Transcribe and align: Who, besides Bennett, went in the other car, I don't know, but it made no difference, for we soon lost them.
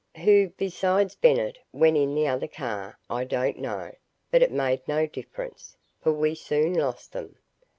Who, 0.23 0.49
besides 0.57 1.13
Bennett, 1.13 1.59
went 1.71 1.95
in 1.95 2.15
the 2.15 2.25
other 2.25 2.47
car, 2.47 2.97
I 3.07 3.23
don't 3.23 3.59
know, 3.59 3.93
but 4.31 4.41
it 4.41 4.51
made 4.51 4.81
no 4.87 5.05
difference, 5.05 5.77
for 6.01 6.11
we 6.11 6.33
soon 6.33 6.73
lost 6.73 7.11
them. 7.11 7.35